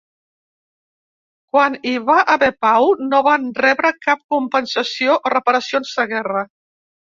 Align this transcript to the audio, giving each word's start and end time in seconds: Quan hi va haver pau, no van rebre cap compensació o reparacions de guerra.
Quan 1.55 1.75
hi 1.89 1.93
va 2.07 2.15
haver 2.37 2.49
pau, 2.67 2.89
no 3.11 3.21
van 3.29 3.47
rebre 3.67 3.93
cap 4.09 4.25
compensació 4.37 5.21
o 5.31 5.37
reparacions 5.37 5.97
de 6.01 6.11
guerra. 6.17 6.47